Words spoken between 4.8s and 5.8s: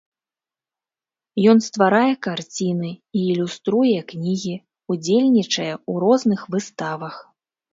удзельнічае